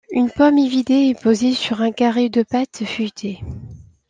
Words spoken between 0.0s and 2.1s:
Une pomme évidée est posée sur un